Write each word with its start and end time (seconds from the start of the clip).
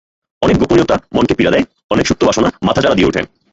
অনেক 0.41 0.55
গোপনীয়তা 0.57 0.95
মনকে 1.15 1.33
পীড়া 1.37 1.51
দেয়, 1.51 1.65
অনেক 1.91 2.05
সুপ্ত 2.07 2.21
বাসনা 2.25 2.49
মাথাচাড়া 2.67 2.95
দিয়ে 2.95 3.09
ওঠে। 3.09 3.21